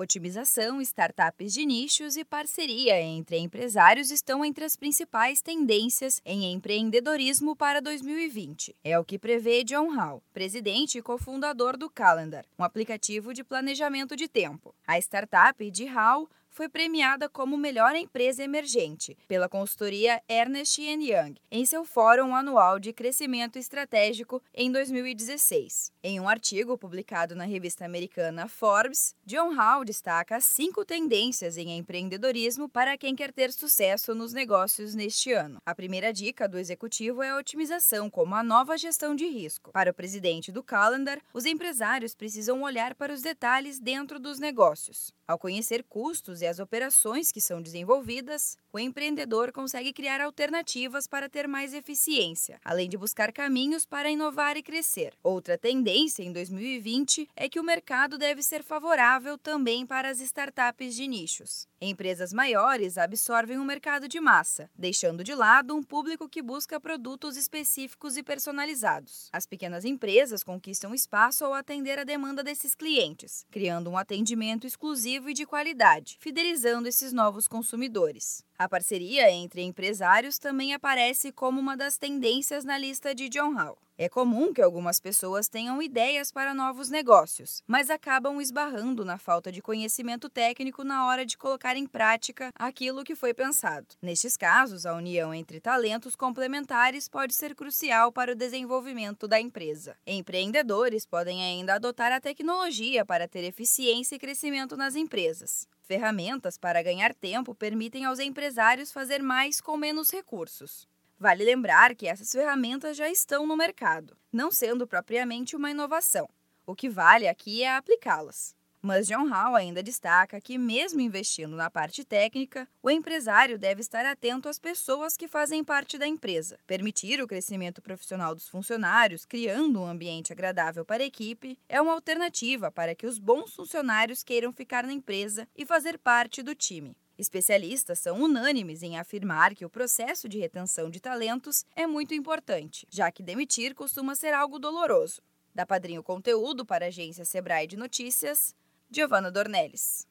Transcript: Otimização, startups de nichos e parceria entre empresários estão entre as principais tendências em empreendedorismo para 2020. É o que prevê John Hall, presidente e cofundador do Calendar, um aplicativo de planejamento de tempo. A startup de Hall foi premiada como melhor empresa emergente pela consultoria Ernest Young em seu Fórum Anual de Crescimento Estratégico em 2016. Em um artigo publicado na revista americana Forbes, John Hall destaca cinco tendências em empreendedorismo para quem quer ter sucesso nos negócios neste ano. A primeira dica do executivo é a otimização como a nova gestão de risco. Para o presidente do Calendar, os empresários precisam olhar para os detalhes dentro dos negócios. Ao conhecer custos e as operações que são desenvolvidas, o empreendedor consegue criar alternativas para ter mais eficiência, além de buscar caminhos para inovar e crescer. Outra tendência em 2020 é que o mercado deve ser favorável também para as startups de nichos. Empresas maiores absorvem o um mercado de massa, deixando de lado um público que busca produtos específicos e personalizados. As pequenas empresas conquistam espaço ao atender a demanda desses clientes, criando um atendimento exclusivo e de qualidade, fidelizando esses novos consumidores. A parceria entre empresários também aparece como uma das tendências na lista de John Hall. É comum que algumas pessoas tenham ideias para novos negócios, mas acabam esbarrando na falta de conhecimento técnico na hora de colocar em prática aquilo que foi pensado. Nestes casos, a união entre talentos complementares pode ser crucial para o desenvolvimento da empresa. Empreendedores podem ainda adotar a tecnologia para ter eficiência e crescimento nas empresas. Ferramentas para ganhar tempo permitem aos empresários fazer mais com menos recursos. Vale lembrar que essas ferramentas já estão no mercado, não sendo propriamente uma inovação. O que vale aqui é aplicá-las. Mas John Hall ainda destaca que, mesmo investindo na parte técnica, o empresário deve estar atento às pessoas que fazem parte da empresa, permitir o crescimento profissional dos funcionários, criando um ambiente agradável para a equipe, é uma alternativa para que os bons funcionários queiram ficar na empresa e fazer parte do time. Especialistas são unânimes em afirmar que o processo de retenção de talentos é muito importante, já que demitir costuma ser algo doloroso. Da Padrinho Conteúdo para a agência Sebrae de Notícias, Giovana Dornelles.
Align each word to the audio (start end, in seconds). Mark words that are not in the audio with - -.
Otimização, 0.00 0.80
startups 0.80 1.52
de 1.52 1.66
nichos 1.66 2.16
e 2.16 2.24
parceria 2.24 2.98
entre 3.02 3.36
empresários 3.36 4.10
estão 4.10 4.42
entre 4.42 4.64
as 4.64 4.74
principais 4.74 5.42
tendências 5.42 6.22
em 6.24 6.50
empreendedorismo 6.54 7.54
para 7.54 7.82
2020. 7.82 8.74
É 8.82 8.98
o 8.98 9.04
que 9.04 9.18
prevê 9.18 9.62
John 9.62 9.94
Hall, 9.94 10.22
presidente 10.32 10.96
e 10.96 11.02
cofundador 11.02 11.76
do 11.76 11.90
Calendar, 11.90 12.46
um 12.58 12.64
aplicativo 12.64 13.34
de 13.34 13.44
planejamento 13.44 14.16
de 14.16 14.26
tempo. 14.26 14.74
A 14.86 14.98
startup 14.98 15.70
de 15.70 15.84
Hall 15.84 16.30
foi 16.50 16.68
premiada 16.68 17.28
como 17.28 17.56
melhor 17.56 17.94
empresa 17.94 18.42
emergente 18.42 19.16
pela 19.26 19.48
consultoria 19.48 20.22
Ernest 20.28 20.80
Young 20.82 21.36
em 21.50 21.64
seu 21.64 21.84
Fórum 21.84 22.34
Anual 22.34 22.78
de 22.78 22.92
Crescimento 22.92 23.58
Estratégico 23.58 24.42
em 24.52 24.70
2016. 24.70 25.92
Em 26.02 26.20
um 26.20 26.28
artigo 26.28 26.76
publicado 26.76 27.34
na 27.34 27.44
revista 27.44 27.84
americana 27.84 28.48
Forbes, 28.48 29.14
John 29.24 29.54
Hall 29.54 29.84
destaca 29.84 30.40
cinco 30.40 30.84
tendências 30.84 31.56
em 31.56 31.78
empreendedorismo 31.78 32.68
para 32.68 32.98
quem 32.98 33.14
quer 33.14 33.32
ter 33.32 33.52
sucesso 33.52 34.14
nos 34.14 34.32
negócios 34.32 34.94
neste 34.94 35.32
ano. 35.32 35.58
A 35.64 35.74
primeira 35.74 36.12
dica 36.12 36.48
do 36.48 36.58
executivo 36.58 37.22
é 37.22 37.30
a 37.30 37.36
otimização 37.36 38.10
como 38.10 38.34
a 38.34 38.42
nova 38.42 38.76
gestão 38.76 39.14
de 39.14 39.26
risco. 39.26 39.70
Para 39.72 39.90
o 39.90 39.94
presidente 39.94 40.50
do 40.50 40.62
Calendar, 40.62 41.20
os 41.32 41.46
empresários 41.46 42.14
precisam 42.14 42.62
olhar 42.62 42.94
para 42.94 43.12
os 43.12 43.22
detalhes 43.22 43.78
dentro 43.78 44.18
dos 44.18 44.38
negócios. 44.38 45.12
Ao 45.26 45.38
conhecer 45.38 45.84
custos 45.84 46.39
e 46.42 46.46
as 46.46 46.58
operações 46.58 47.30
que 47.32 47.40
são 47.40 47.60
desenvolvidas, 47.60 48.56
o 48.72 48.78
empreendedor 48.78 49.52
consegue 49.52 49.92
criar 49.92 50.20
alternativas 50.20 51.06
para 51.06 51.28
ter 51.28 51.48
mais 51.48 51.74
eficiência, 51.74 52.60
além 52.64 52.88
de 52.88 52.96
buscar 52.96 53.32
caminhos 53.32 53.84
para 53.84 54.10
inovar 54.10 54.56
e 54.56 54.62
crescer. 54.62 55.12
Outra 55.22 55.58
tendência 55.58 56.22
em 56.22 56.32
2020 56.32 57.28
é 57.34 57.48
que 57.48 57.58
o 57.58 57.64
mercado 57.64 58.16
deve 58.16 58.42
ser 58.42 58.62
favorável 58.62 59.36
também 59.36 59.84
para 59.84 60.08
as 60.08 60.20
startups 60.20 60.94
de 60.94 61.08
nichos. 61.08 61.68
Empresas 61.80 62.32
maiores 62.32 62.98
absorvem 62.98 63.56
o 63.56 63.62
um 63.62 63.64
mercado 63.64 64.06
de 64.06 64.20
massa, 64.20 64.70
deixando 64.76 65.24
de 65.24 65.34
lado 65.34 65.74
um 65.74 65.82
público 65.82 66.28
que 66.28 66.42
busca 66.42 66.78
produtos 66.78 67.36
específicos 67.36 68.16
e 68.16 68.22
personalizados. 68.22 69.28
As 69.32 69.46
pequenas 69.46 69.84
empresas 69.84 70.44
conquistam 70.44 70.94
espaço 70.94 71.44
ao 71.44 71.54
atender 71.54 71.98
a 71.98 72.04
demanda 72.04 72.44
desses 72.44 72.74
clientes, 72.74 73.46
criando 73.50 73.90
um 73.90 73.96
atendimento 73.96 74.66
exclusivo 74.66 75.30
e 75.30 75.34
de 75.34 75.46
qualidade, 75.46 76.16
fidelizando 76.30 76.86
esses 76.86 77.12
novos 77.12 77.48
consumidores. 77.48 78.44
A 78.56 78.68
parceria 78.68 79.28
entre 79.32 79.62
empresários 79.62 80.38
também 80.38 80.72
aparece 80.72 81.32
como 81.32 81.58
uma 81.58 81.76
das 81.76 81.98
tendências 81.98 82.64
na 82.64 82.78
lista 82.78 83.12
de 83.12 83.28
John 83.28 83.52
Hall. 83.54 83.76
É 83.98 84.08
comum 84.08 84.52
que 84.52 84.62
algumas 84.62 85.00
pessoas 85.00 85.48
tenham 85.48 85.82
ideias 85.82 86.30
para 86.30 86.54
novos 86.54 86.88
negócios, 86.88 87.64
mas 87.66 87.90
acabam 87.90 88.40
esbarrando 88.40 89.04
na 89.04 89.18
falta 89.18 89.50
de 89.50 89.60
conhecimento 89.60 90.30
técnico 90.30 90.84
na 90.84 91.04
hora 91.04 91.26
de 91.26 91.36
colocar 91.36 91.76
em 91.76 91.84
prática 91.84 92.52
aquilo 92.54 93.02
que 93.02 93.16
foi 93.16 93.34
pensado. 93.34 93.88
Nestes 94.00 94.36
casos, 94.36 94.86
a 94.86 94.94
união 94.94 95.34
entre 95.34 95.58
talentos 95.58 96.14
complementares 96.14 97.08
pode 97.08 97.34
ser 97.34 97.56
crucial 97.56 98.12
para 98.12 98.32
o 98.32 98.36
desenvolvimento 98.36 99.26
da 99.26 99.40
empresa. 99.40 99.96
Empreendedores 100.06 101.04
podem 101.04 101.42
ainda 101.42 101.74
adotar 101.74 102.12
a 102.12 102.20
tecnologia 102.20 103.04
para 103.04 103.26
ter 103.26 103.42
eficiência 103.42 104.14
e 104.14 104.18
crescimento 104.18 104.76
nas 104.76 104.94
empresas. 104.94 105.66
Ferramentas 105.90 106.56
para 106.56 106.84
ganhar 106.84 107.12
tempo 107.12 107.52
permitem 107.52 108.04
aos 108.04 108.20
empresários 108.20 108.92
fazer 108.92 109.20
mais 109.20 109.60
com 109.60 109.76
menos 109.76 110.08
recursos. 110.08 110.86
Vale 111.18 111.42
lembrar 111.42 111.96
que 111.96 112.06
essas 112.06 112.30
ferramentas 112.30 112.96
já 112.96 113.10
estão 113.10 113.44
no 113.44 113.56
mercado, 113.56 114.16
não 114.32 114.52
sendo 114.52 114.86
propriamente 114.86 115.56
uma 115.56 115.68
inovação. 115.68 116.28
O 116.64 116.76
que 116.76 116.88
vale 116.88 117.26
aqui 117.26 117.64
é 117.64 117.74
aplicá-las. 117.74 118.54
Mas 118.82 119.06
John 119.06 119.28
Hall 119.28 119.54
ainda 119.54 119.82
destaca 119.82 120.40
que, 120.40 120.56
mesmo 120.56 121.02
investindo 121.02 121.54
na 121.54 121.70
parte 121.70 122.02
técnica, 122.02 122.66
o 122.82 122.90
empresário 122.90 123.58
deve 123.58 123.82
estar 123.82 124.06
atento 124.06 124.48
às 124.48 124.58
pessoas 124.58 125.18
que 125.18 125.28
fazem 125.28 125.62
parte 125.62 125.98
da 125.98 126.06
empresa, 126.06 126.58
permitir 126.66 127.20
o 127.20 127.28
crescimento 127.28 127.82
profissional 127.82 128.34
dos 128.34 128.48
funcionários, 128.48 129.26
criando 129.26 129.82
um 129.82 129.86
ambiente 129.86 130.32
agradável 130.32 130.82
para 130.82 131.02
a 131.02 131.06
equipe, 131.06 131.58
é 131.68 131.78
uma 131.78 131.92
alternativa 131.92 132.72
para 132.72 132.94
que 132.94 133.06
os 133.06 133.18
bons 133.18 133.54
funcionários 133.54 134.22
queiram 134.22 134.50
ficar 134.50 134.84
na 134.84 134.94
empresa 134.94 135.46
e 135.54 135.66
fazer 135.66 135.98
parte 135.98 136.42
do 136.42 136.54
time. 136.54 136.96
Especialistas 137.18 137.98
são 137.98 138.22
unânimes 138.22 138.82
em 138.82 138.98
afirmar 138.98 139.54
que 139.54 139.66
o 139.66 139.68
processo 139.68 140.26
de 140.26 140.38
retenção 140.38 140.88
de 140.88 141.00
talentos 141.00 141.66
é 141.76 141.86
muito 141.86 142.14
importante, 142.14 142.86
já 142.88 143.12
que 143.12 143.22
demitir 143.22 143.74
costuma 143.74 144.14
ser 144.14 144.32
algo 144.32 144.58
doloroso. 144.58 145.20
Da 145.54 145.66
Padrinho 145.66 146.02
Conteúdo 146.02 146.64
para 146.64 146.86
a 146.86 146.88
agência 146.88 147.26
Sebrae 147.26 147.66
de 147.66 147.76
Notícias, 147.76 148.54
Giovana 148.90 149.30
Dornelles. 149.30 150.09